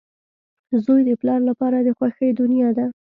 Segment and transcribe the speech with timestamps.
[0.83, 2.85] •زوی د پلار لپاره د خوښۍ دنیا ده.